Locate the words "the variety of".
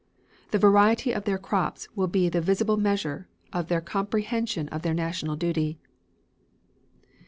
0.49-1.25